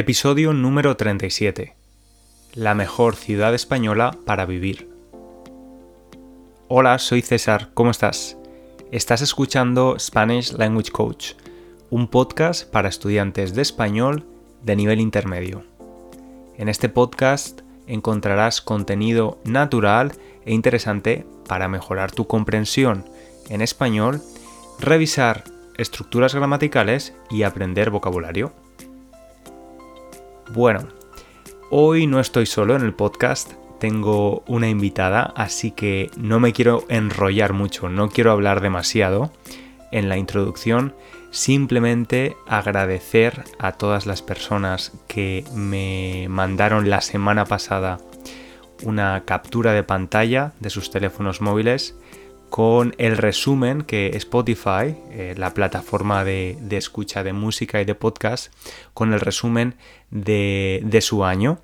[0.00, 1.74] Episodio número 37.
[2.54, 4.88] La mejor ciudad española para vivir.
[6.68, 8.36] Hola, soy César, ¿cómo estás?
[8.92, 11.32] Estás escuchando Spanish Language Coach,
[11.90, 14.24] un podcast para estudiantes de español
[14.62, 15.64] de nivel intermedio.
[16.56, 20.12] En este podcast encontrarás contenido natural
[20.46, 23.04] e interesante para mejorar tu comprensión
[23.48, 24.22] en español,
[24.78, 25.42] revisar
[25.76, 28.52] estructuras gramaticales y aprender vocabulario.
[30.50, 30.88] Bueno,
[31.68, 36.84] hoy no estoy solo en el podcast, tengo una invitada, así que no me quiero
[36.88, 39.30] enrollar mucho, no quiero hablar demasiado
[39.92, 40.94] en la introducción,
[41.30, 47.98] simplemente agradecer a todas las personas que me mandaron la semana pasada
[48.84, 51.94] una captura de pantalla de sus teléfonos móviles
[52.50, 58.52] con el resumen que Spotify, eh, la plataforma de, escucha de música y de podcast,
[58.94, 59.76] con el resumen
[60.10, 61.60] de, de su año.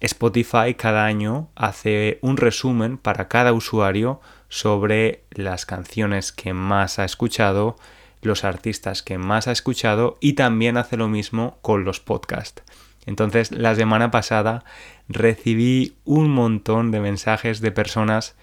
[0.00, 7.04] Spotify cada año hace un resumen para cada usuario sobre las canciones que más ha
[7.04, 7.76] escuchado,
[8.22, 12.62] los artistas que más ha escuchado y también hace lo mismo con los podcasts.
[13.06, 14.64] Entonces, la semana pasada
[15.08, 18.34] recibí un montón de mensajes de personas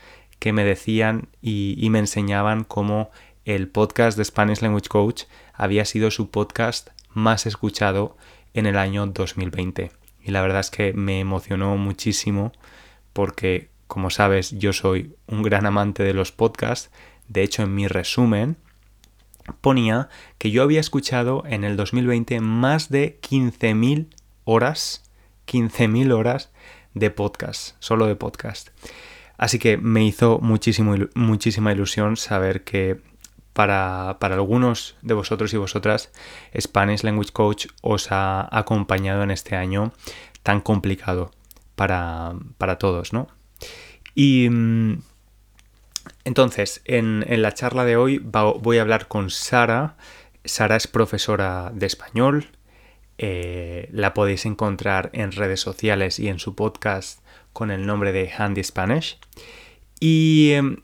[0.42, 3.12] que me decían y, me enseñaban cómo
[3.46, 8.18] el podcast de Spanish Language Coach había sido su podcast más escuchado
[8.56, 9.92] en el año 2020.
[10.24, 12.54] Y la verdad es que me emocionó muchísimo
[13.14, 16.90] porque, como sabes, yo soy un gran amante de los podcasts.
[17.28, 18.58] De hecho, en mi resumen
[19.62, 24.08] ponía que yo había escuchado en el 2020 más de 15.000
[24.46, 25.04] horas,
[25.46, 26.50] 15.000 horas
[26.96, 28.70] de podcast, solo de podcast.
[29.42, 33.02] Así que me hizo muchísima ilusión saber que
[33.54, 36.12] para, algunos de vosotros y vosotras,
[36.56, 39.94] Spanish Language Coach os ha acompañado en este año
[40.44, 41.32] tan complicado
[41.76, 42.36] para,
[42.78, 43.30] todos, ¿no?
[44.14, 45.02] Y mm,
[46.24, 49.98] entonces, en, la charla de hoy voy a hablar con Sara.
[50.46, 52.46] Sara es profesora de español.
[53.18, 57.21] Eh, la podéis encontrar en redes sociales y en su podcast
[57.54, 59.20] con el nombre de Handy Spanish.
[60.00, 60.78] Y em,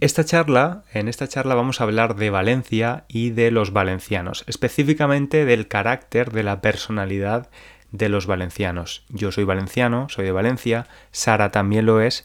[0.00, 5.44] esta charla, en esta charla vamos a hablar de Valencia y de los valencianos, específicamente
[5.44, 7.50] del carácter, de la personalidad
[7.90, 9.04] de los valencianos.
[9.08, 12.24] Yo soy valenciano, soy de Valencia, Sara también lo es,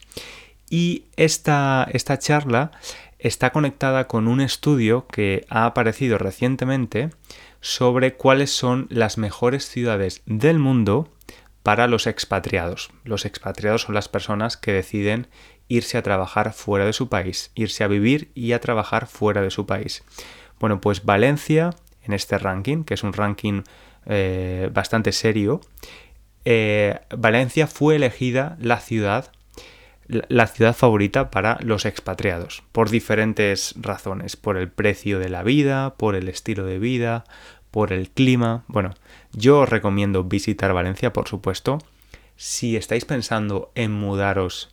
[0.69, 2.71] y esta, esta charla
[3.19, 7.09] está conectada con un estudio que ha aparecido recientemente
[7.61, 11.09] sobre cuáles son las mejores ciudades del mundo
[11.63, 12.91] para los expatriados.
[13.03, 15.27] Los expatriados son las personas que deciden
[15.69, 19.49] irse a trabajar fuera de su país, irse a vivir y a trabajar fuera de
[19.49, 20.03] su país.
[20.59, 21.71] Bueno, pues Valencia,
[22.03, 23.63] en este ranking, que es un ranking
[24.05, 25.61] eh, bastante serio,
[26.45, 29.31] eh, Valencia fue elegida la ciudad
[30.07, 35.95] la ciudad favorita para los expatriados, por diferentes razones, por el precio de la vida,
[35.95, 37.23] por el estilo de vida,
[37.73, 38.65] por el clima.
[38.67, 38.93] Bueno,
[39.31, 41.79] yo os recomiendo visitar Valencia, por supuesto.
[42.35, 44.69] Si estáis pensando en mudaros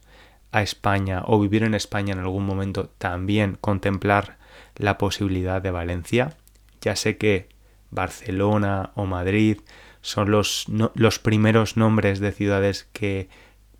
[0.52, 4.36] a España o vivir en España en algún momento, también contemplar
[4.76, 6.36] la posibilidad de Valencia.
[6.82, 7.48] Ya sé que
[7.90, 9.62] Barcelona o Madrid
[10.02, 13.30] son los, los primeros nombres de ciudades que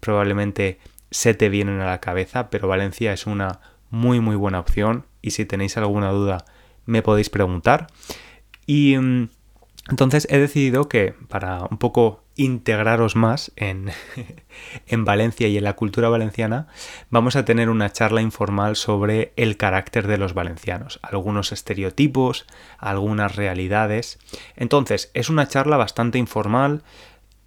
[0.00, 0.78] probablemente
[1.10, 3.60] se te vienen a la cabeza, pero Valencia es una
[3.90, 6.46] muy muy buena opción y si tenéis alguna duda
[6.86, 7.88] me podéis preguntar.
[8.70, 9.28] Y mm,
[9.88, 13.90] entonces he decidido que para un poco integraros más en,
[14.86, 16.68] en, Valencia y en la cultura valenciana,
[17.10, 22.46] vamos a tener una charla informal sobre el carácter de los valencianos, algunos estereotipos,
[22.78, 24.20] algunas realidades.
[24.54, 26.84] Entonces, es una charla bastante informal.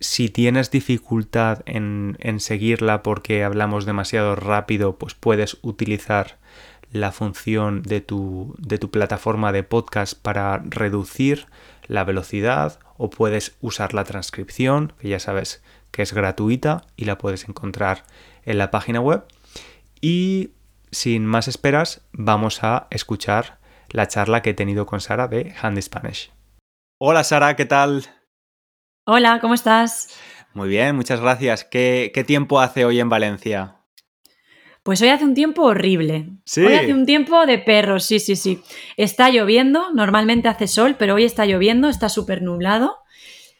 [0.01, 6.37] Si tienes dificultad en, en seguirla porque hablamos demasiado rápido, pues puedes utilizar
[6.93, 11.47] la función de tu, de tu plataforma de podcast para reducir
[11.87, 17.17] la velocidad o puedes usar la transcripción, que ya sabes que es gratuita y la
[17.17, 18.03] puedes encontrar
[18.45, 19.25] en la página web.
[20.01, 20.51] Y
[20.91, 23.57] sin más esperas, vamos a escuchar
[23.89, 26.31] la charla que he tenido con Sara de Handy Spanish.
[26.99, 28.05] Hola Sara, ¿qué tal?
[29.05, 30.09] Hola, ¿cómo estás?
[30.53, 31.65] Muy bien, muchas gracias.
[31.65, 33.82] ¿Qué, qué tiempo hace hoy en Valencia?
[34.83, 36.29] Pues hoy hace un tiempo horrible.
[36.57, 38.61] Hoy hace un tiempo de perros, sí, sí, sí.
[38.97, 42.97] Está lloviendo, normalmente hace sol, pero hoy está lloviendo, está súper nublado.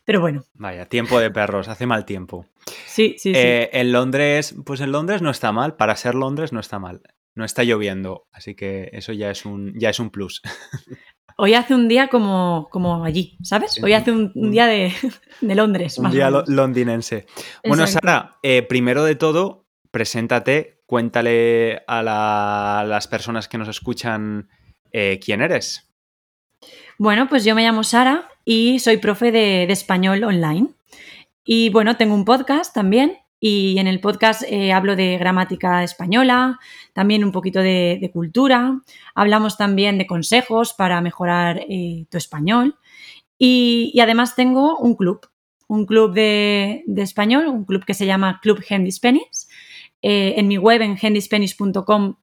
[0.03, 0.43] Pero bueno.
[0.53, 2.45] Vaya, tiempo de perros, hace mal tiempo.
[2.85, 3.39] Sí, sí, sí.
[3.39, 7.01] Eh, en Londres, pues en Londres no está mal, para ser Londres no está mal.
[7.35, 10.41] No está lloviendo, así que eso ya es un, ya es un plus.
[11.37, 13.81] hoy hace un día como, como allí, ¿sabes?
[13.81, 14.93] Hoy hace un, día de,
[15.41, 15.97] Londres.
[15.97, 17.25] Un día londinense.
[17.65, 24.49] Bueno, Sara, eh, primero de todo, preséntate, cuéntale a, las personas que nos escuchan
[24.91, 25.89] eh, quién eres.
[26.97, 30.69] Bueno, pues yo me llamo Sara y soy profe de, español online.
[31.43, 36.59] Y bueno, tengo un podcast también y en el podcast eh, hablo de gramática española,
[36.93, 38.79] también un poquito de, cultura,
[39.15, 42.77] hablamos también de consejos para mejorar eh, tu español
[43.37, 45.27] y, además tengo un club,
[45.67, 49.47] un club de, español, un club que se llama Club Handy Spanish.
[50.03, 52.15] Eh, en mi web en handyspanish.com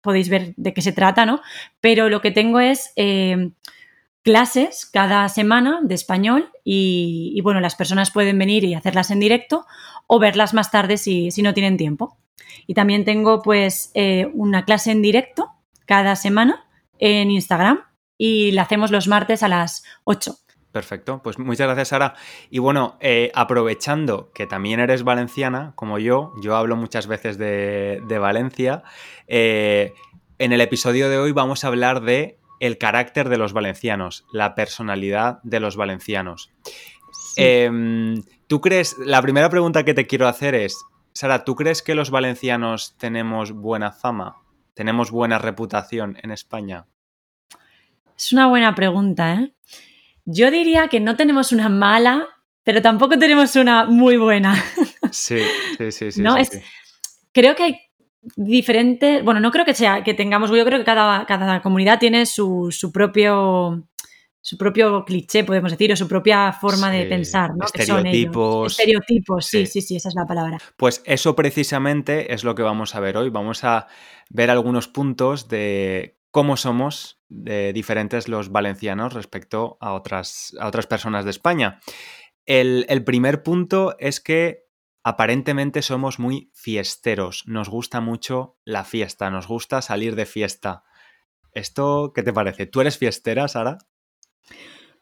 [0.00, 1.40] podéis ver de qué se trata, ¿no?
[1.80, 2.92] Pero lo que tengo es
[4.24, 9.66] clases cada semana de español y, bueno, las personas pueden venir y hacerlas en directo
[10.06, 12.16] o verlas más tarde si, no tienen tiempo.
[12.66, 15.50] Y también tengo pues eh, una clase en directo
[15.84, 16.64] cada semana
[16.98, 17.80] en Instagram
[18.16, 20.34] y la hacemos los martes a las 8.
[20.74, 22.14] Perfecto, pues muchas gracias Sara.
[22.50, 28.18] Y bueno, eh, aprovechando que también eres valenciana, como yo, yo hablo muchas veces de,
[28.20, 28.82] Valencia,
[29.28, 29.92] eh,
[30.40, 34.56] en el episodio de hoy vamos a hablar de el carácter de los valencianos, la
[34.56, 36.50] personalidad de los valencianos.
[37.36, 40.76] Em, ¿Tú crees, la primera pregunta que te quiero hacer es,
[41.12, 44.38] Sara, ¿tú crees que los valencianos tenemos buena fama?
[44.74, 46.86] ¿Tenemos buena reputación en España?
[48.16, 49.54] Es una buena pregunta, ¿eh?
[50.24, 52.26] Yo diría que no tenemos una mala,
[52.62, 54.62] pero tampoco tenemos una muy buena.
[55.10, 55.38] Sí,
[55.78, 56.22] sí, sí, sí.
[57.32, 57.80] Creo que hay
[58.36, 62.26] diferente, bueno, no creo que sea que tengamos, yo creo que cada, cada comunidad tiene
[62.26, 63.86] su, propio
[64.40, 67.64] su propio cliché, podemos decir, o su propia forma de pensar, ¿no?
[67.64, 68.72] Estereotipos.
[68.72, 70.58] Estereotipos, sí, sí, sí, esa es la palabra.
[70.76, 73.30] Pues eso precisamente es lo que vamos a ver hoy.
[73.30, 73.86] Vamos a
[74.28, 81.24] ver algunos puntos de cómo somos diferentes los valencianos respecto a otras, a otras personas
[81.24, 81.78] de España.
[82.44, 84.64] El, el primer punto es que
[85.04, 90.82] aparentemente somos muy fiesteros, nos gusta mucho la fiesta, nos gusta salir de fiesta.
[91.52, 92.66] ¿Esto qué te parece?
[92.66, 93.78] ¿Tú eres fiestera, Sara?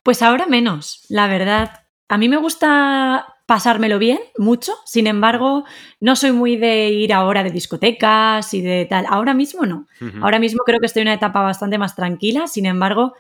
[0.03, 1.87] Pues ahora menos, la verdad.
[2.11, 4.73] A mí me gusta pasármelo bien, mucho.
[4.87, 5.65] Sin embargo,
[6.01, 9.05] no soy muy de ir ahora de discotecas y de tal.
[9.07, 9.87] Ahora mismo no.
[10.23, 12.47] Ahora mismo creo que estoy en una etapa bastante más tranquila.
[12.47, 13.13] Sin embargo,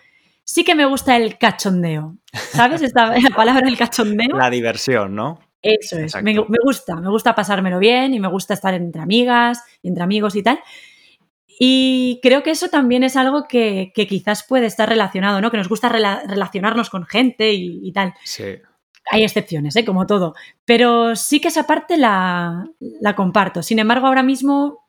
[0.42, 2.16] sí que me gusta el cachondeo.
[2.32, 4.38] ¿Sabes esta palabra, el cachondeo?
[4.38, 5.38] La diversión, ¿no?
[5.60, 6.34] Eso es, me,
[6.64, 10.42] gusta, me gusta pasármelo bien y me gusta estar entre amigas y entre amigos y
[10.42, 10.60] tal.
[11.58, 15.50] Y creo que eso también es algo que, quizás puede estar relacionado, ¿no?
[15.50, 18.14] Que nos gusta relacionarnos con gente y, tal.
[18.24, 18.56] Sí.
[19.10, 19.84] Hay excepciones, ¿eh?
[19.84, 20.34] Como todo.
[20.64, 22.64] Pero sí que esa parte la,
[23.16, 23.62] comparto.
[23.62, 24.86] Sin embargo, ahora mismo,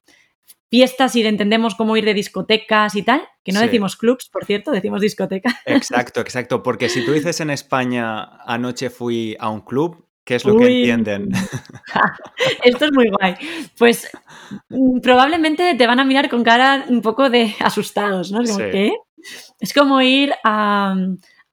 [0.69, 4.71] fiestas y entendemos cómo ir de discotecas y tal, que no decimos clubs, por cierto,
[4.71, 5.59] decimos discoteca.
[5.65, 6.63] Exacto, exacto.
[6.63, 10.65] Porque si tú dices en España, anoche fui a un club, ¿Qué es lo que
[10.65, 11.31] entienden?
[12.63, 13.35] Esto es muy guay.
[13.77, 14.09] Pues
[14.69, 18.41] mm, probablemente te van a mirar con cara un poco de asustados, ¿no?
[19.59, 20.95] Es como ir a,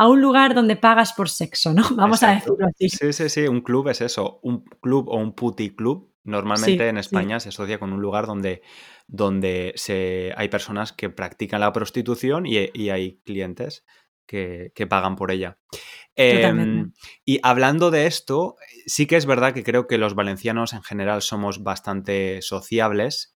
[0.08, 1.82] un lugar donde pagas por sexo, ¿no?
[1.97, 2.88] Vamos a decirlo así.
[2.88, 3.47] Sí, sí, sí.
[3.47, 4.41] Un club es eso.
[4.43, 8.62] Un club o un puti club normalmente en España se asocia con un lugar donde,
[9.06, 13.85] donde se, hay personas que practican la prostitución y, y hay clientes
[14.26, 15.58] que, que, pagan por ella.
[16.14, 16.93] Em,
[17.25, 18.56] y hablando de esto,
[18.87, 23.34] sí que es verdad que creo que los valencianos en general somos bastante sociables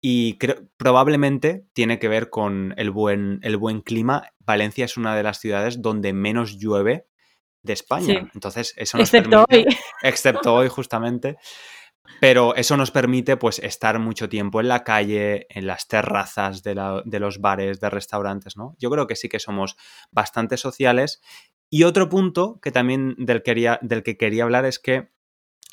[0.00, 0.36] y
[0.76, 4.31] probablemente tiene que ver con el buen, el buen clima.
[4.44, 7.06] Valencia es una de las ciudades donde menos llueve
[7.62, 8.30] de España.
[8.34, 9.66] Entonces, eso nos excepto hoy.
[10.02, 11.36] Excepto hoy, justamente.
[12.20, 16.74] Pero eso nos permite pues estar mucho tiempo en la calle, en las terrazas de,
[17.04, 18.74] de, los bares, de restaurantes, ¿no?
[18.78, 19.76] Yo creo que sí que somos
[20.10, 21.20] bastante sociales
[21.74, 25.08] y otro punto que también del, quería, del que quería hablar es que,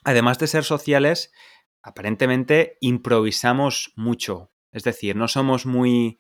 [0.06, 1.34] además de ser sociales,
[1.82, 4.50] aparentemente improvisamos mucho.
[4.72, 6.18] Es decir, no somos muy.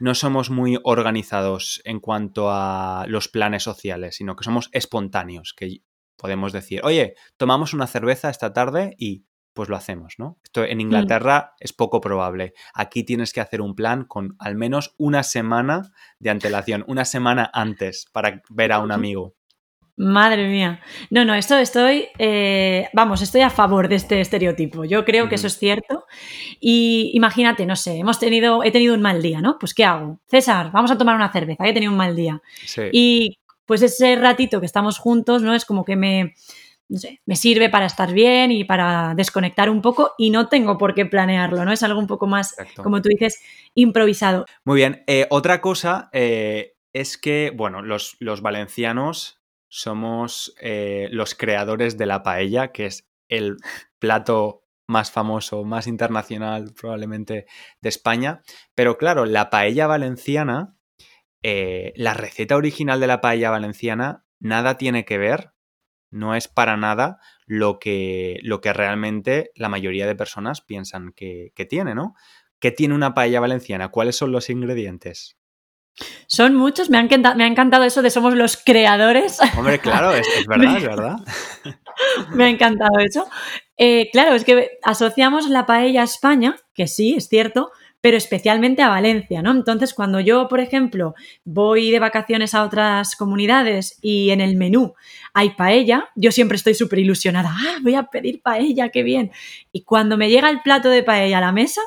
[0.00, 5.82] No somos muy organizados en cuanto a los planes sociales, sino que somos espontáneos, que
[6.16, 9.24] podemos decir, oye, tomamos una cerveza esta tarde y
[9.58, 10.38] pues lo hacemos, ¿no?
[10.44, 10.82] Esto en mm.
[10.82, 12.54] Inglaterra es poco probable.
[12.74, 15.90] Aquí tienes que hacer un plan con al menos una semana
[16.20, 19.34] de antelación, una semana antes para ver a un amigo.
[19.98, 20.80] Madre mía.
[21.10, 24.84] No, no, esto estoy, eh, vamos, estoy a favor de este estereotipo.
[24.84, 26.04] Yo creo que eso es cierto.
[26.60, 29.58] Y imagínate, no sé, hemos tenido, he tenido un mal día, ¿no?
[29.58, 30.20] Pues ¿qué hago?
[30.28, 32.40] César, vamos a tomar una cerveza, he tenido un mal día.
[32.92, 35.52] Y pues ese ratito que estamos juntos, ¿no?
[35.52, 36.34] Es como que me,
[36.88, 40.78] no sé, me sirve para estar bien y para desconectar un poco y no tengo
[40.78, 41.72] por qué planearlo, ¿no?
[41.72, 43.42] Es algo un poco más, como tú dices,
[43.74, 44.46] improvisado.
[44.64, 45.02] Muy bien.
[45.08, 49.37] Eh, otra cosa, eh, es que, bueno, los, los valencianos
[49.68, 53.56] somos eh, los creadores de la paella, que es el
[53.98, 57.46] plato más famoso, más internacional probablemente
[57.80, 58.42] de España.
[58.74, 60.76] Pero claro, la paella valenciana,
[61.42, 65.52] eh, la receta original de la paella valenciana, nada tiene que ver,
[66.10, 71.52] no es para nada lo que, lo que realmente la mayoría de personas piensan que,
[71.54, 72.14] que tiene, ¿no?
[72.60, 73.90] ¿Qué tiene una paella valenciana?
[73.90, 75.37] ¿Cuáles son los ingredientes?
[76.26, 79.38] Son muchos, me ha, encantado, me ha encantado eso de somos los creadores.
[79.56, 81.16] Hombre, claro, es, verdad, es verdad.
[82.30, 83.28] me ha encantado eso.
[83.76, 88.82] Eh, claro, es que asociamos la paella a España, que sí, es cierto, pero especialmente
[88.82, 89.50] a Valencia, ¿no?
[89.50, 91.14] Entonces, cuando yo, por ejemplo,
[91.44, 94.94] voy de vacaciones a otras comunidades y en el menú
[95.34, 97.50] hay paella, yo siempre estoy súper ilusionada.
[97.52, 99.32] ¡Ah, voy a pedir paella, qué bien!
[99.72, 101.80] Y cuando me llega el plato de paella a la mesa,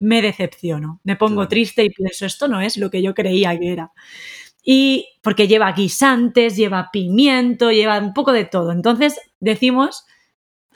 [0.00, 3.72] me decepciono, me pongo triste y pienso, esto no es lo que yo creía que
[3.72, 3.92] era.
[4.62, 8.72] Y porque lleva guisantes, lleva pimiento, lleva un poco de todo.
[8.72, 10.04] Entonces decimos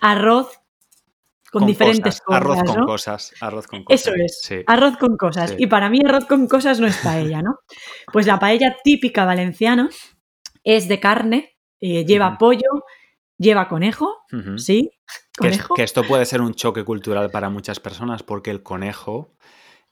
[0.00, 0.60] arroz
[1.50, 2.40] con, diferentes cosas.
[2.40, 3.34] arroz con cosas.
[3.40, 4.06] Arroz con cosas.
[4.06, 4.64] Eso es.
[4.66, 5.54] Arroz con cosas.
[5.58, 7.58] Y para mí arroz con cosas no es paella, ¿no?
[8.12, 9.88] Pues la paella típica valenciana
[10.64, 12.83] es de carne, eh, lleva pollo,
[13.38, 14.16] lleva conejo,
[14.56, 14.90] ¿sí?
[15.38, 19.34] Que, esto puede ser un choque cultural para muchas personas porque el conejo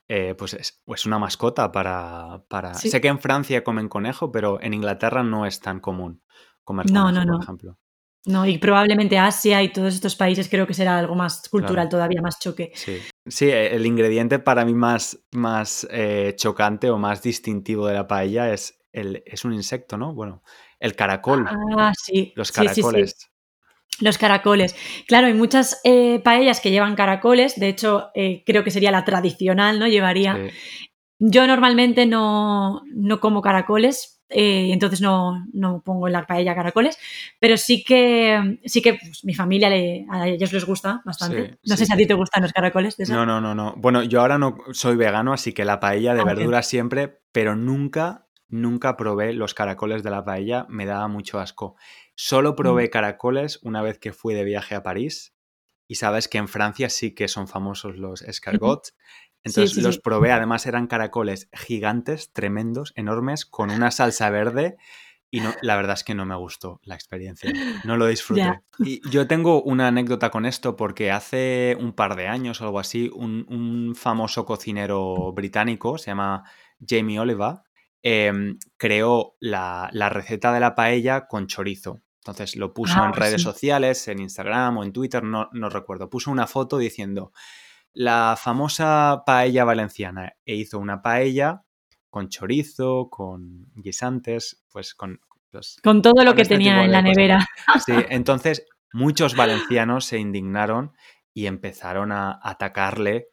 [0.09, 2.45] eh, pues es, una mascota para...
[2.49, 2.75] para...
[2.75, 6.23] Sé que en Francia comen conejo, pero en Inglaterra no es tan común
[6.65, 7.33] comer conejo, no, no, no.
[7.35, 7.79] por ejemplo.
[8.25, 12.23] No, y probablemente Asia y todos estos países creo que será algo más cultural, todavía
[12.23, 12.71] más choque.
[12.75, 12.99] Sí.
[13.27, 13.47] sí.
[13.47, 18.53] E, el ingrediente para mí más, más eh, chocante o más distintivo de la paella
[18.53, 20.15] es, el, es un insecto, ¿no?
[20.15, 20.45] Bueno,
[20.79, 21.47] el caracol.
[21.77, 22.33] Ah, sí.
[22.37, 23.32] Los caracoles.
[24.01, 24.75] Los caracoles.
[25.07, 27.59] Claro, hay muchas eh, paellas que llevan caracoles.
[27.59, 29.87] De hecho, eh, creo que sería la tradicional, ¿no?
[29.87, 30.51] Llevaría.
[31.19, 36.99] Yo normalmente no, no como caracoles, eh, entonces no, no, pongo en la paella caracoles,
[37.39, 41.59] pero sí que sí que pues, mi familia le, a ellos les gusta bastante.
[41.65, 42.99] no sé si a ti te gustan los caracoles.
[43.09, 43.75] No, no, no, no.
[43.77, 47.57] Bueno, yo ahora no soy vegano, así que la paella de ah, verdura siempre, pero
[47.57, 51.77] nunca, nunca probé los caracoles de la paella, me daba mucho asco.
[52.15, 52.57] Solo mm.
[52.57, 55.35] probé caracoles una vez que fui de viaje a París
[55.89, 58.95] y sabes que en Francia sí que son famosos los escargots.
[59.45, 64.77] Entonces los probé, además eran caracoles gigantes, tremendos, enormes, con una salsa verde
[65.35, 67.51] y no, la verdad es que no me gustó la experiencia,
[67.85, 68.61] no lo disfruté.
[68.79, 72.79] Y yo tengo una anécdota con esto porque hace un par de años o algo
[72.79, 76.45] así, un, famoso cocinero británico, se llama
[76.87, 77.61] Jamie Oliver,
[78.03, 82.03] em, creó la, receta de la paella con chorizo.
[82.19, 86.09] Entonces lo puso ah, en redes sociales, en Instagram o en Twitter, no, no recuerdo.
[86.09, 87.33] Puso una foto diciendo
[87.93, 91.65] la famosa paella valenciana e hizo una paella
[92.11, 95.21] con chorizo, con guisantes, pues con...
[95.83, 97.49] con todo lo que este tenía en la nevera.
[97.85, 100.93] Sí, entonces muchos valencianos se indignaron
[101.35, 103.29] y empezaron a atacarle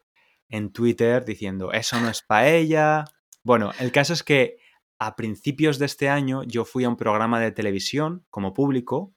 [0.48, 3.04] en Twitter diciendo, eso no es paella.
[3.42, 4.56] Bueno, el caso es que
[5.00, 9.14] a principios de este año yo fui a un programa de televisión como público,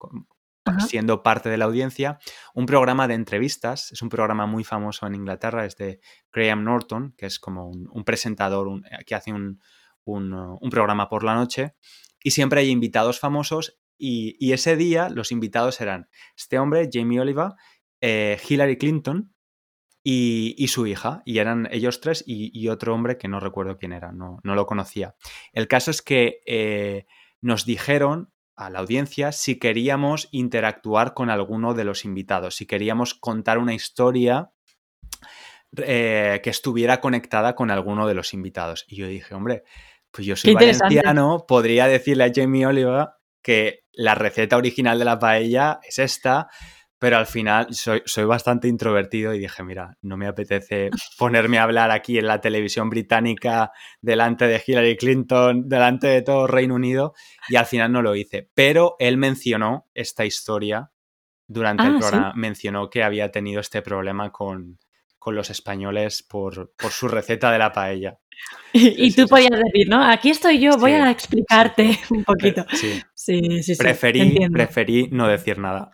[0.88, 2.20] siendo parte de la audiencia,
[2.56, 3.92] un programa de entrevistas.
[3.92, 6.00] Es un programa muy famoso en Inglaterra, es de
[6.32, 9.60] Graham Norton, que es como un, presentador eh, que hace un,
[10.72, 11.76] programa por la noche.
[12.24, 13.78] Y siempre hay invitados famosos.
[13.98, 17.52] Y, ese día los invitados eran este hombre, Jamie Oliver,
[18.00, 19.33] eh, Hillary Clinton,
[20.04, 24.12] y, su hija, y eran ellos tres y, otro hombre que no recuerdo quién era,
[24.12, 25.16] no, no lo conocía.
[25.54, 27.06] El caso es que eh,
[27.42, 33.14] nos dijeron a la audiencia si queríamos interactuar con alguno de los invitados, si queríamos
[33.14, 34.52] contar una historia
[35.78, 38.86] eh, que estuviera conectada con alguno de los invitados.
[38.88, 39.64] Y yo dije, hombre,
[40.12, 43.08] pues yo soy valenciano, podría decirle a Jamie Oliver
[43.42, 46.50] que la receta original de la paella es esta,
[47.04, 51.64] pero al final soy, soy, bastante introvertido y dije, mira, no me apetece ponerme a
[51.64, 57.14] hablar aquí en la televisión británica delante de Hillary Clinton, delante de todo Reino Unido,
[57.50, 58.50] y al final no lo hice.
[58.54, 60.92] Pero él mencionó esta historia
[61.46, 64.80] durante el ah, programa, mencionó que había tenido este problema con,
[65.20, 68.18] con los españoles por, su receta de la paella.
[68.76, 70.04] Y, tú podías decir, ¿no?
[70.04, 72.66] Aquí estoy yo, voy a explicarte un poquito.
[72.74, 73.76] Sí, sí, sí.
[73.76, 75.90] preferí, preferí no decir nada.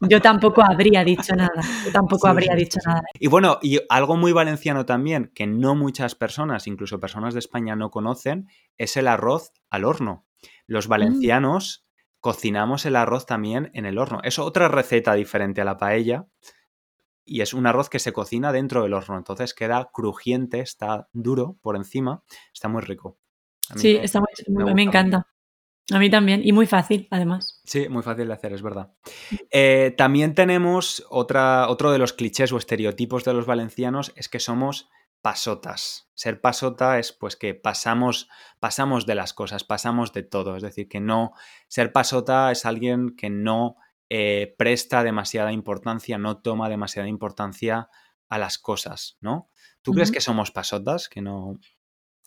[0.00, 1.60] Yo tampoco habría dicho nada.
[1.84, 3.02] Yo tampoco habría dicho nada.
[3.18, 7.76] Y bueno, y algo muy valenciano también, que no muchas personas, incluso personas de España,
[7.76, 8.48] no conocen,
[8.78, 10.26] es el arroz al horno.
[10.66, 10.90] Los mm.
[10.90, 11.86] valencianos
[12.20, 14.20] cocinamos el arroz también en el horno.
[14.24, 16.26] Es otra receta diferente a la paella
[17.26, 21.58] y es un arroz que se cocina dentro del horno, entonces queda crujiente, está duro
[21.60, 22.22] por encima,
[22.52, 23.18] está muy rico.
[23.74, 25.26] Sí, está muy, me, encanta.
[25.92, 27.60] A mí también, y muy fácil, además.
[27.64, 28.92] Sí, muy fácil de hacer, es verdad.
[29.50, 34.40] Eh, también tenemos otra, otro de los clichés o estereotipos de los valencianos, es que
[34.40, 34.88] somos
[35.22, 36.08] pasotas.
[36.14, 38.28] Ser pasota es pues que pasamos,
[38.58, 40.56] pasamos de las cosas, pasamos de todo.
[40.56, 41.32] Es decir, que no,
[41.68, 43.76] ser pasota es alguien que no
[44.08, 47.88] eh, presta demasiada importancia, no toma demasiada importancia
[48.28, 49.50] a las cosas, ¿no?
[49.82, 51.58] ¿Tú crees que somos pasotas, que no,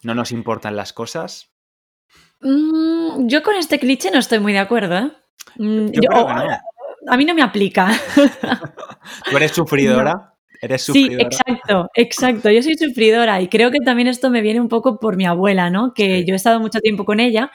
[0.03, 1.53] no nos importan las cosas?
[2.41, 4.97] Mm, yo con este cliché no estoy muy de acuerdo.
[4.97, 5.11] ¿eh?
[5.57, 5.91] Mm,
[7.07, 7.91] a mí no me aplica.
[9.29, 10.33] ¿Tú eres sufridora?
[10.61, 11.29] ¿Eres sufridora?
[11.29, 12.49] Sí, exacto, exacto.
[12.49, 15.69] Yo soy sufridora y creo que también esto me viene un poco por mi abuela,
[15.69, 15.93] ¿no?
[15.93, 17.51] Que yo he estado mucho tiempo con ella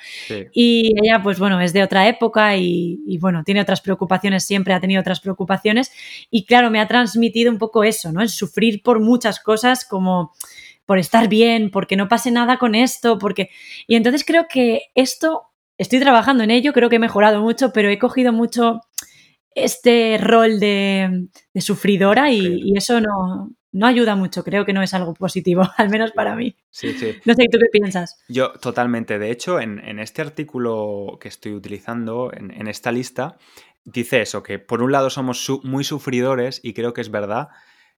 [0.53, 4.73] y ella, pues bueno, es de otra época y, y, bueno, tiene otras preocupaciones, siempre
[4.73, 5.93] ha tenido otras preocupaciones
[6.31, 8.23] y claro, me ha transmitido un poco eso, ¿no?
[8.23, 10.33] El sufrir por muchas cosas como
[10.87, 13.51] por estar bien, porque no pase nada con esto, porque...
[13.87, 15.45] Y entonces creo que esto,
[15.79, 18.81] estoy trabajando en ello, creo que he mejorado mucho, pero he cogido mucho
[19.55, 25.15] este rol de, sufridora y, eso no, no, ayuda mucho, creo que no es algo
[25.15, 26.57] positivo, al menos para mí.
[26.71, 27.15] Sí, sí.
[27.25, 28.19] No sé, ¿tú qué piensas?
[28.29, 29.19] Yo totalmente.
[29.19, 33.39] De hecho, en, este artículo que estoy utilizando, en, esta lista,
[33.85, 37.49] dice eso, que por un lado somos muy sufridores y creo que es verdad,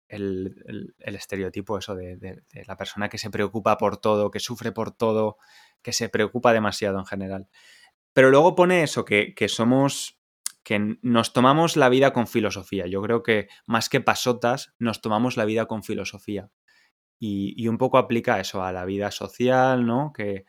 [0.08, 5.36] el, estereotipo eso de, la persona que se preocupa por todo, que sufre por todo,
[5.82, 7.48] que se preocupa demasiado en general.
[8.12, 10.18] Pero luego pone eso, que, somos,
[10.62, 12.86] que nos tomamos la vida con filosofía.
[12.86, 16.50] Yo creo que más que pasotas, nos tomamos la vida con filosofía.
[17.18, 20.12] Y, un poco aplica eso a la vida social, ¿no?
[20.14, 20.44] Que,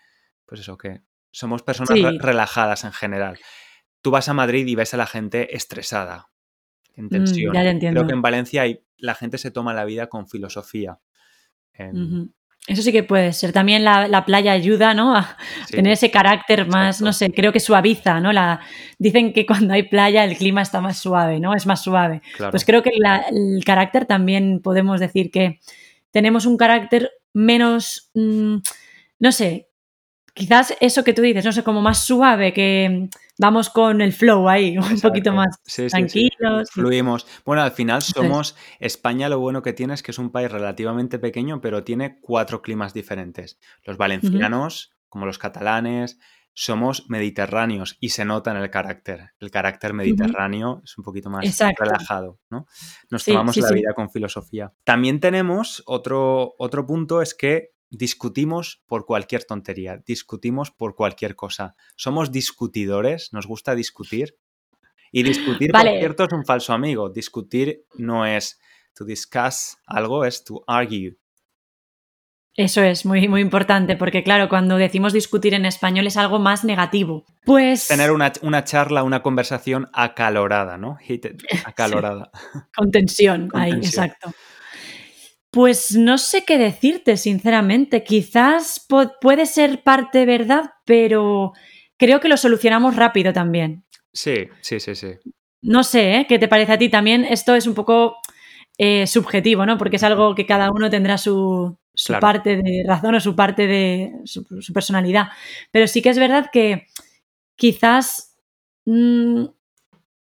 [0.46, 3.40] pues eso, que somos personas relajadas en general.
[4.02, 6.30] Tú vas a Madrid y ves a la gente estresada,
[6.98, 7.80] en mm.
[7.92, 11.00] Creo que en Valencia hay la gente se toma la vida con filosofía.
[12.68, 13.54] Eso sí que puede ser.
[13.54, 15.16] También la, playa ayuda, ¿no?
[15.16, 15.38] A
[15.70, 18.34] tener ese carácter más, no sé, creo que suaviza, ¿no?
[18.34, 18.60] La,
[18.98, 21.54] dicen que cuando hay playa el clima está más suave, ¿no?
[21.54, 22.22] Es más suave.
[22.52, 22.92] Pues creo que
[23.32, 25.60] el carácter también podemos decir que
[26.12, 28.58] tenemos un carácter menos, mm,
[29.20, 29.67] no sé,
[30.38, 34.48] quizás eso que tú dices, no sé, como más suave, que vamos con el flow
[34.48, 35.58] ahí, un poquito más
[35.90, 36.70] tranquilos.
[36.72, 37.26] Fluimos.
[37.44, 41.20] Bueno, al final somos, España lo bueno que tiene es que es un país relativamente
[41.20, 43.60] pequeño, pero tiene cuatro climas diferentes.
[43.84, 46.20] Los valencianos, como los catalanes,
[46.54, 49.32] somos mediterráneos y se nota en el carácter.
[49.40, 51.46] El carácter mediterráneo es un poquito más
[51.78, 52.66] relajado, ¿no?
[53.10, 54.74] Nos tomamos la vida con filosofía.
[54.84, 61.76] También tenemos otro, otro punto, es que discutimos por cualquier tontería, discutimos por cualquier cosa.
[61.96, 64.38] Somos discutidores, nos gusta discutir.
[65.12, 67.10] Y discutir, por cierto, es un falso amigo.
[67.10, 68.60] Discutir no es
[68.94, 71.18] to discuss algo, es to argue.
[72.58, 76.64] Eso es muy, muy importante, porque claro, cuando decimos discutir en español es algo más
[76.64, 77.24] negativo.
[77.46, 77.88] Pues.
[77.88, 80.98] Tener una, charla, una conversación acalorada, ¿no?
[81.66, 82.32] acalorada.
[82.76, 84.34] Con tensión, ahí, exacto.
[85.52, 88.04] Pues no sé qué decirte, sinceramente.
[88.04, 88.86] Quizás
[89.22, 91.54] puede ser parte verdad, pero
[91.98, 93.86] creo que lo solucionamos rápido también.
[94.14, 95.14] Sí, sí, sí, sí.
[95.62, 96.26] No sé, ¿eh?
[96.28, 96.90] ¿qué te parece a ti?
[96.90, 98.18] También esto es un poco
[98.78, 99.78] eh, subjetivo, ¿no?
[99.78, 101.78] Porque es algo que cada uno tendrá su,
[102.20, 105.30] parte de razón o su parte de su, personalidad.
[105.72, 106.88] Pero sí que es verdad que
[107.56, 108.38] quizás
[108.86, 109.46] mm,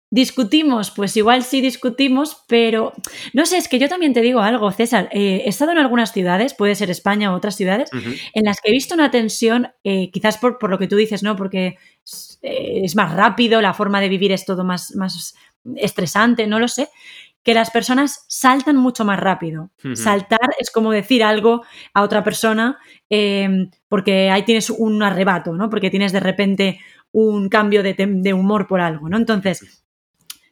[0.09, 2.93] Discutimos, pues igual sí discutimos, pero
[3.33, 5.09] no sé, es que yo también te digo algo, César.
[5.11, 8.71] Eh, he estado en algunas ciudades, puede ser España o otras ciudades, en las que
[8.71, 11.35] he visto una tensión, eh, quizás por, por, lo que tú dices, ¿no?
[11.35, 11.79] Porque
[12.43, 15.35] eh, es, más rápido, la forma de vivir es todo más, más
[15.75, 16.89] estresante, no lo sé,
[17.43, 19.71] que las personas saltan mucho más rápido.
[19.95, 21.65] Saltar es como decir algo
[21.95, 22.79] a otra persona
[23.89, 25.69] porque ahí tienes un arrebato, ¿no?
[25.69, 26.79] Porque tienes de repente
[27.11, 29.17] un cambio de, de humor por algo, ¿no?
[29.17, 29.86] Entonces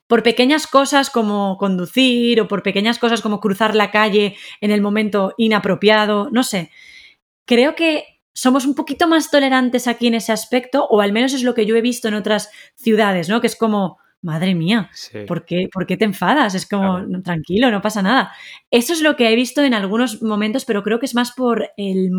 [0.06, 4.80] por pequeñas cosas como conducir o por pequeñas cosas como cruzar la calle en el
[4.80, 6.70] momento inapropiado, no sé.
[7.46, 11.42] Creo que somos un poquito más tolerantes aquí en ese aspecto, o al menos es
[11.42, 13.40] lo que yo he visto en otras ciudades, ¿no?
[13.40, 14.90] Que es como, madre mía,
[15.26, 16.54] ¿por, qué, te enfadas?
[16.54, 18.32] Es como, tranquilo, no pasa nada.
[18.70, 21.70] Eso es lo que he visto en algunos momentos, pero creo que es más por
[21.76, 22.10] el,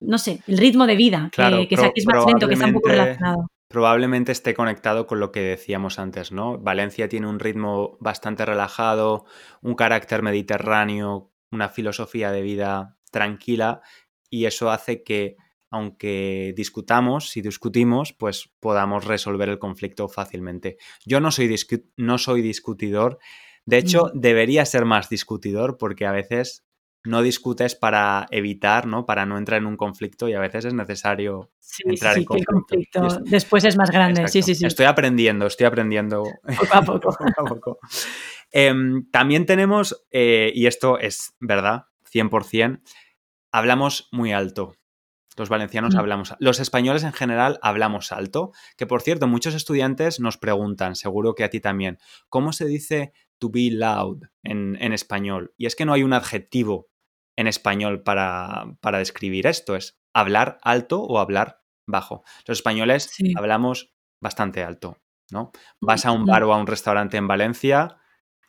[0.00, 2.90] no sé, el ritmo de vida, que, aquí es más lento, que está un poco
[2.90, 6.58] relacionado probablemente esté conectado con lo que decíamos antes, ¿no?
[6.58, 9.24] Valencia tiene un ritmo bastante relajado,
[9.60, 13.80] un carácter mediterráneo, una filosofía de vida tranquila
[14.30, 15.36] y eso hace que
[15.70, 20.76] aunque discutamos, si discutimos, pues podamos resolver el conflicto fácilmente.
[21.04, 21.54] Yo no soy,
[21.96, 23.18] no soy discutidor,
[23.64, 26.65] de hecho debería ser más discutidor porque a veces
[27.06, 29.06] no discutes para evitar, ¿no?
[29.06, 31.50] Para no entrar en un conflicto y a veces es necesario
[31.84, 32.52] entrar en conflicto.
[32.52, 34.66] conflicto después es más grande, sí, sí, sí.
[34.66, 36.24] Estoy aprendiendo, estoy aprendiendo.
[36.58, 37.10] Poco a poco.
[37.18, 37.78] poco, a poco.
[38.52, 42.80] Em, también tenemos, eh, y esto es verdad, 100%,
[43.52, 44.74] hablamos muy alto.
[45.36, 45.98] Los valencianos Mm.
[45.98, 51.34] hablamos, los españoles en general hablamos alto, que por cierto, muchos estudiantes nos preguntan, seguro
[51.34, 51.98] que a ti también,
[52.30, 55.52] ¿cómo se dice to be loud en, en español?
[55.58, 56.88] Y es que no hay un adjetivo
[57.36, 62.24] en español para, para describir esto, es hablar alto o hablar bajo.
[62.46, 63.32] Los españoles Sí.
[63.36, 64.98] hablamos bastante alto,
[65.30, 65.52] ¿no?
[65.80, 66.26] Vas a un Mm.
[66.26, 67.98] bar o a un restaurante en Valencia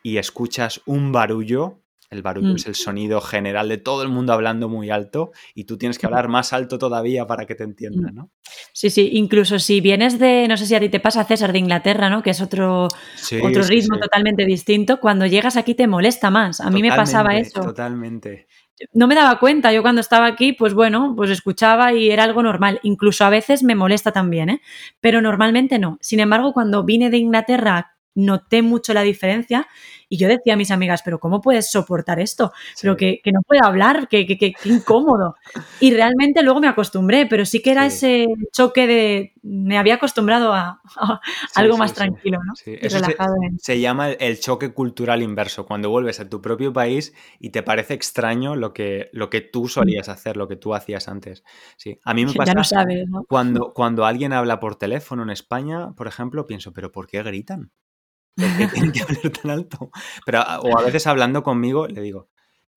[0.02, 2.56] y escuchas un barullo, el barullo Mm.
[2.56, 6.06] es el sonido general de todo el mundo hablando muy alto y tú tienes que
[6.06, 8.32] hablar más alto todavía para que te entiendan, ¿no?
[8.72, 11.60] Sí, sí, incluso si vienes de, no sé si a ti te pasa, César, de
[11.60, 12.24] Inglaterra, ¿no?
[12.24, 14.02] Que es otro, Sí, otro ritmo sí.
[14.02, 16.62] totalmente distinto, cuando llegas aquí te molesta más.
[16.62, 17.60] A mí me pasaba eso.
[17.62, 18.48] Totalmente.
[18.94, 22.44] No me daba cuenta, yo cuando estaba aquí, pues bueno, pues escuchaba y era algo
[22.44, 22.80] normal.
[22.84, 24.62] Incluso a veces me molesta también, ¿eh?
[25.02, 25.98] Pero normalmente no.
[26.02, 29.68] Sin embargo, cuando vine de Inglaterra noté mucho la diferencia
[30.10, 32.52] y yo decía a mis amigas, pero ¿cómo puedes soportar esto?
[32.82, 32.98] Pero Sí.
[32.98, 35.36] que, que no puedo hablar, que, que, que- incómodo.
[35.82, 37.96] Y realmente luego me acostumbré, pero sí que era Sí.
[37.96, 39.34] ese choque de...
[39.44, 42.56] Me había acostumbrado a, a Sí, algo más tranquilo, ¿no?
[42.56, 43.36] Sí, Y eso se- relajado.
[43.44, 47.62] en- Se llama el- choque cultural inverso, cuando vuelves a tu propio país y te
[47.62, 51.44] parece extraño lo que, lo que tú solías hacer, lo que tú hacías antes.
[51.76, 53.24] Sí, a mí me Ya pasa no sabes, ¿no?
[53.28, 57.72] cuando, cuando alguien habla por teléfono en España, por ejemplo, pienso, pero ¿por qué gritan?
[58.38, 59.92] ¿Por qué tienen que hablar tan alto?
[60.26, 62.30] Pero, a- o a veces hablando conmigo le digo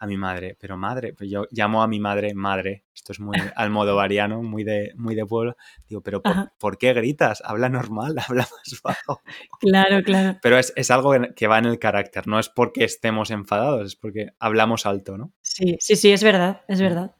[0.02, 3.36] a mi madre, pero madre, pues yo llamo a mi madre madre, esto es muy
[3.56, 6.52] almodovariano, muy de, muy de pueblo, digo, pero ¿por, Ajá.
[6.58, 7.42] ¿por qué gritas?
[7.44, 9.20] Habla normal, habla más bajo.
[9.60, 10.38] Claro, claro.
[10.42, 13.96] Pero es, es algo que va en el carácter, no es porque estemos enfadados, es
[13.96, 15.32] porque hablamos alto, ¿no?
[15.42, 17.14] Sí, sí, sí, es verdad, es verdad.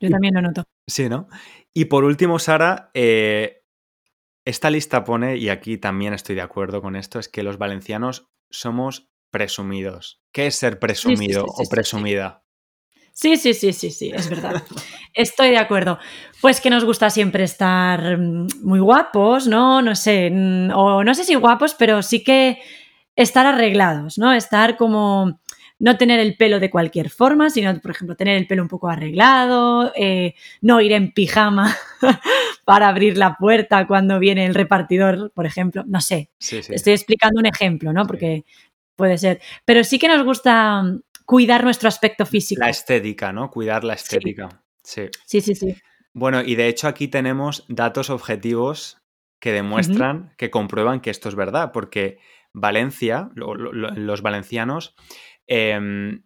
[0.00, 0.64] Yo Y- también lo noto.
[0.88, 1.28] Sí, ¿no?
[1.72, 3.55] Y por último, Sara, eh,
[4.46, 8.28] esta lista pone, y aquí también estoy de acuerdo con esto, es que los valencianos
[8.48, 10.22] somos presumidos.
[10.32, 12.44] ¿Qué es ser presumido sí, sí, o presumida?
[13.12, 14.62] Sí, sí, sí, sí, sí, es verdad.
[15.14, 15.98] Estoy de acuerdo.
[16.40, 19.82] Pues que nos gusta siempre estar mm, muy guapos, ¿no?
[19.82, 22.58] No sé, mm, o no sé si guapos, pero sí que
[23.16, 24.32] estar arreglados, ¿no?
[24.32, 25.40] Estar como
[25.78, 28.88] no tener el pelo de cualquier forma, sino, por ejemplo, tener el pelo un poco
[28.88, 31.76] arreglado, eh, no ir en pijama
[32.64, 35.84] para abrir la puerta cuando viene el repartidor, por ejemplo.
[35.86, 36.72] No sé, Sí, sí.
[36.74, 38.02] estoy explicando un ejemplo, ¿no?
[38.02, 38.06] Sí.
[38.08, 38.44] Porque
[38.96, 39.40] puede ser.
[39.64, 42.60] Pero sí que nos gusta mm, cuidar nuestro aspecto físico.
[42.60, 43.50] La estética, ¿no?
[43.50, 44.62] Cuidar la estética.
[44.82, 45.02] Sí.
[45.26, 45.76] Sí, sí, sí.
[46.14, 48.98] Bueno, y de hecho aquí tenemos datos objetivos
[49.40, 52.18] que demuestran, que comprueban que esto es verdad, porque
[52.54, 54.94] Valencia, lo- lo- lo- los valencianos,
[55.46, 56.24] em,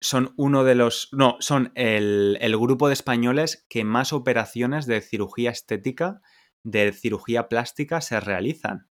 [0.00, 5.00] son uno de los, no, son el, el grupo de españoles que más operaciones de
[5.00, 6.20] cirugía estética,
[6.62, 8.88] de cirugía plástica se realizan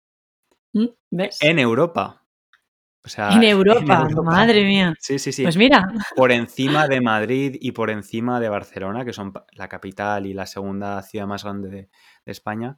[0.73, 1.37] Mm, ¿Ves?
[1.41, 2.19] en Europa.
[3.05, 4.93] O sea, En Europa, madre mía.
[4.99, 5.43] Sí, sí, sí.
[5.43, 5.83] Pues mira,
[6.15, 10.45] por encima de Madrid y por encima de Barcelona, que son la capital y la
[10.45, 11.89] segunda ciudad más grande de,
[12.25, 12.77] de España.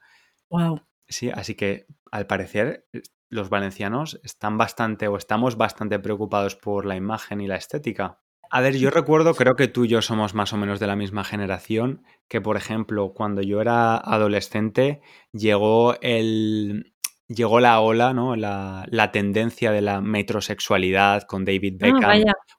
[0.50, 0.82] wow.
[1.08, 2.88] Sí, así que al parecer
[3.36, 8.20] los valencianos están bastante o estamos bastante preocupados por la imagen y la estética.
[8.52, 10.96] A ver, yo recuerdo, creo que tú y yo somos más o menos de la
[10.96, 16.92] misma generación, que por ejemplo, cuando yo era adolescente, llegó el.
[17.28, 18.36] Llegó la ola, ¿no?
[18.36, 22.02] La, la tendencia de la metrosexualidad con David Ah, Beckham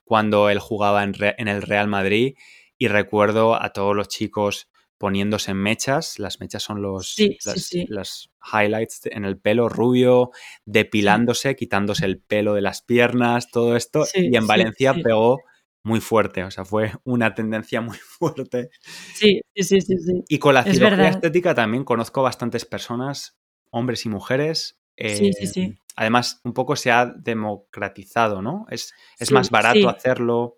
[0.05, 2.35] cuando él jugaba en, Re- en el Real Madrid
[2.77, 7.85] y recuerdo a todos los chicos poniéndose mechas, las mechas son los Sí, las, sí.
[7.89, 10.31] las highlights en el pelo rubio,
[10.65, 15.41] depilándose, quitándose el pelo de las piernas, todo esto y en Valencia pegó
[15.83, 18.71] muy fuerte, o sea, fue una tendencia muy fuerte.
[19.15, 20.25] Sí, sí, sí, sí.
[20.29, 21.09] Y con la Es cirugía verdad.
[21.11, 23.37] estética también conozco bastantes personas,
[23.71, 24.79] hombres y mujeres.
[24.99, 25.79] Sí, sí, eh, sí.
[25.95, 28.67] Además, un poco se ha democratizado, ¿no?
[28.71, 30.57] Es, es más barato hacerlo.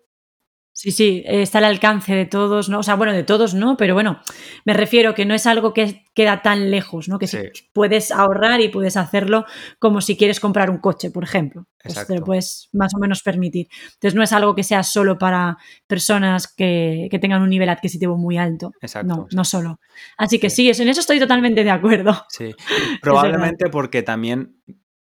[0.81, 2.79] Sí, sí, está al alcance de todos, ¿no?
[2.79, 4.21] O sea, bueno, de todos no, pero bueno,
[4.63, 7.19] me refiero que no es algo que queda tan lejos, ¿no?
[7.19, 7.37] Que Sí.
[7.53, 9.43] si puedes ahorrar y puedes hacerlo
[9.77, 11.67] como si quieres comprar un coche, por ejemplo.
[11.83, 13.67] Pues te lo puedes más o menos permitir.
[13.95, 18.15] Entonces no es algo que sea solo para personas que, que tengan un nivel adquisitivo
[18.17, 18.71] muy alto.
[18.79, 19.35] Exacto, No, exacto.
[19.35, 19.79] no solo.
[20.17, 20.73] Así que Sí.
[20.73, 22.25] sí, en eso estoy totalmente de acuerdo.
[22.29, 22.55] Sí,
[23.01, 24.55] probablemente porque también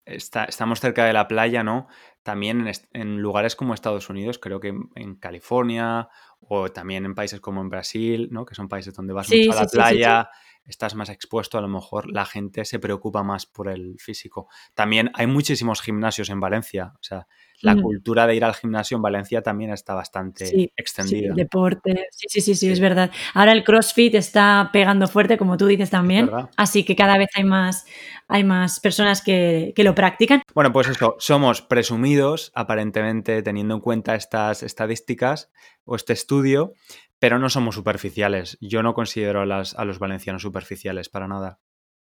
[0.05, 1.87] está- estamos cerca de la playa, ¿no?
[2.23, 6.09] También en, lugares como Estados Unidos, creo que en, California
[6.41, 8.45] o también en países como en Brasil, ¿no?
[8.45, 10.31] que son países donde vas mucho a la playa,
[10.69, 14.49] estás más expuesto, a lo mejor la gente se preocupa más por el físico.
[14.75, 17.27] También hay muchísimos gimnasios en Valencia, o sea,
[17.61, 21.35] la cultura de ir al gimnasio en Valencia también está bastante extendida.
[21.35, 23.11] Sí, deporte, sí, sí, sí, sí, es verdad.
[23.35, 27.43] Ahora el CrossFit está pegando fuerte, como tú dices también, así que cada vez hay
[27.43, 27.85] más,
[28.29, 30.43] hay más personas que, que, lo practican.
[30.55, 35.51] Bueno, pues eso, somos presumidos, aparentemente, teniendo en cuenta estas estadísticas
[35.85, 36.75] o este estudio,
[37.19, 38.59] pero no somos superficiales.
[38.61, 41.61] Yo no considero a, las, a los valencianos superficiales para nada.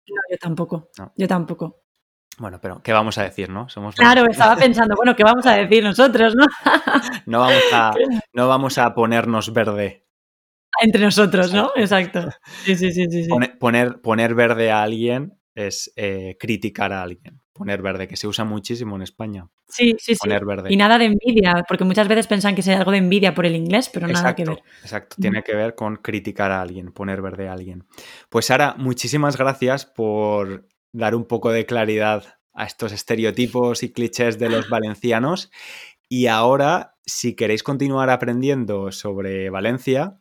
[0.09, 0.91] No, yo tampoco.
[1.17, 1.85] Yo tampoco.
[2.39, 3.69] Bueno, pero ¿qué vamos a decir, no?
[3.69, 6.45] Somos claro, estaba pensando, bueno, ¿qué vamos a decir nosotros, no?
[7.27, 7.93] no, vamos a,
[8.33, 10.05] no vamos a ponernos verde.
[10.81, 11.71] Entre nosotros, ¿no?
[11.77, 12.29] Exacto.
[12.65, 13.07] Sí, sí, sí.
[13.09, 13.29] sí,
[13.61, 17.41] Poner, poner, verde a alguien es eh, criticar a alguien.
[17.53, 19.49] Poner verde, que se usa muchísimo en España.
[19.69, 20.45] Sí, sí, poner sí.
[20.45, 20.73] Verde.
[20.73, 23.55] Y nada de envidia, porque muchas veces piensan que es algo de envidia por el
[23.55, 24.63] inglés, pero nada que ver.
[24.83, 27.87] Exacto, tiene que ver con criticar a alguien, poner verde a alguien.
[28.29, 34.39] Pues Sara, muchísimas gracias por dar un poco de claridad a estos estereotipos y clichés
[34.39, 35.51] de los valencianos.
[36.09, 40.21] Y ahora, si queréis continuar aprendiendo sobre Valencia,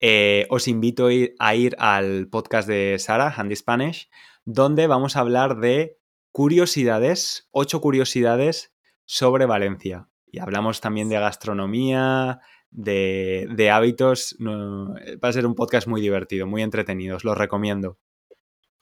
[0.00, 1.08] eh, os invito
[1.38, 4.10] a ir al podcast de Sara, Handy Spanish,
[4.46, 5.98] donde vamos a hablar de
[6.32, 8.72] curiosidades, ocho curiosidades
[9.04, 10.08] sobre Valencia.
[10.26, 14.36] Y hablamos también de gastronomía, de, hábitos.
[14.40, 17.98] va a ser un podcast muy divertido, muy entretenido, os lo recomiendo.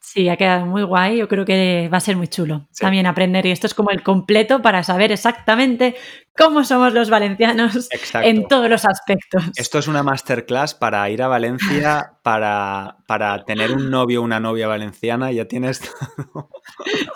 [0.04, 1.16] Sí, ha quedado muy guay.
[1.16, 3.46] Yo creo que va a ser muy chulo también aprender.
[3.46, 5.96] Y esto es como el completo para saber exactamente
[6.36, 7.88] cómo somos los valencianos
[8.22, 9.44] en todos los aspectos.
[9.56, 14.38] Esto es una masterclass para ir a Valencia, para, para tener un novio o una
[14.38, 15.32] novia valenciana.
[15.32, 15.80] Ya tienes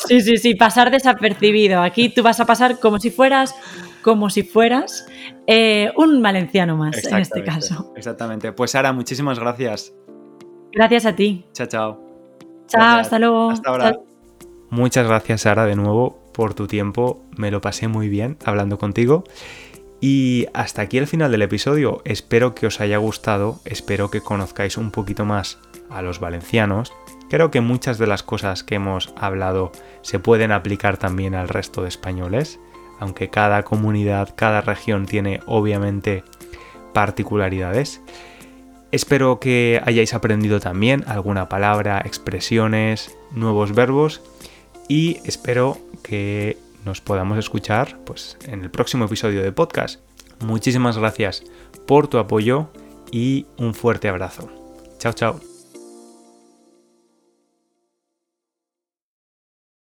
[0.07, 1.83] Sí, sí, sí, pasar desapercibido.
[1.83, 3.55] Aquí tú vas a pasar como si fueras
[4.03, 5.07] como si fueras
[5.47, 7.93] eh, un valenciano más en este caso.
[7.97, 8.53] Exactamente.
[8.53, 9.93] Pues Sara, muchísimas gracias.
[10.73, 11.45] Gracias a ti.
[11.53, 12.08] Chao, chao.
[12.69, 13.51] Chao, hasta luego.
[13.51, 13.99] Hasta ahora.
[14.71, 17.25] Muchas gracias, Sara, de nuevo por tu tiempo.
[17.37, 19.25] Me lo pasé muy bien hablando contigo.
[20.01, 22.03] Y hasta aquí el final del episodio.
[22.05, 25.59] Espero que os haya gustado, espero que conozcáis un poquito más
[25.91, 26.93] a los valencianos.
[27.29, 31.83] Creo que muchas de las cosas que hemos hablado se pueden aplicar también al resto
[31.83, 32.61] de españoles,
[33.01, 36.23] aunque cada comunidad, cada región tiene obviamente
[36.95, 38.01] particularidades.
[38.91, 44.23] Espero que hayáis aprendido también alguna palabra, expresiones, nuevos verbos
[44.89, 50.01] y espero que nos podamos escuchar pues, en el próximo episodio de podcast.
[50.41, 51.43] Muchísimas gracias
[51.87, 52.71] por tu apoyo
[53.11, 54.49] y un fuerte abrazo.
[54.99, 55.48] Chao, chao.